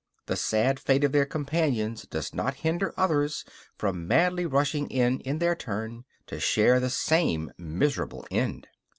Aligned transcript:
The 0.25 0.35
sad 0.35 0.79
fate 0.79 1.03
of 1.03 1.11
their 1.11 1.27
companions 1.27 2.07
does 2.09 2.33
not 2.33 2.55
hinder 2.65 2.91
others 2.97 3.45
from 3.77 4.07
madly 4.07 4.47
rushing 4.47 4.89
in 4.89 5.19
in 5.19 5.37
their 5.37 5.53
turn, 5.55 6.05
to 6.25 6.39
share 6.39 6.79
the 6.79 6.89
same 6.89 7.51
miserable 7.55 8.25
end. 8.31 8.67